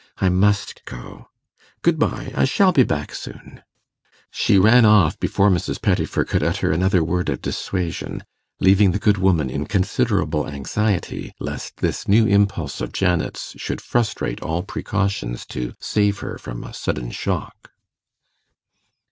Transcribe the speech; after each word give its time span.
I 0.17 0.29
must 0.29 0.83
go. 0.85 1.27
Good 1.83 1.99
bye; 1.99 2.31
I 2.35 2.43
shall 2.45 2.71
be 2.71 2.81
back 2.81 3.13
soon.' 3.13 3.61
She 4.31 4.57
ran 4.57 4.83
off 4.83 5.19
before 5.19 5.51
Mrs. 5.51 5.79
Pettifer 5.79 6.23
could 6.25 6.41
utter 6.41 6.71
another 6.71 7.03
word 7.03 7.29
of 7.29 7.39
dissuasion, 7.43 8.23
leaving 8.59 8.93
the 8.93 8.97
good 8.97 9.19
woman 9.19 9.51
in 9.51 9.67
considerable 9.67 10.47
anxiety 10.47 11.35
lest 11.39 11.81
this 11.81 12.07
new 12.07 12.25
impulse 12.25 12.81
of 12.81 12.91
Janet's 12.93 13.53
should 13.59 13.79
frustrate 13.79 14.41
all 14.41 14.63
precautions 14.63 15.45
to 15.45 15.73
save 15.79 16.17
her 16.21 16.39
from 16.39 16.63
a 16.63 16.73
sudden 16.73 17.11
shock. 17.11 17.69